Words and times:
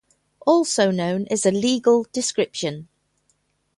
Also 0.47 0.89
known 0.89 1.27
as 1.29 1.45
a 1.45 1.51
"Legal 1.51 2.07
Description". 2.11 2.87